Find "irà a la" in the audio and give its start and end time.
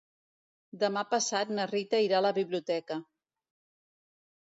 2.05-2.31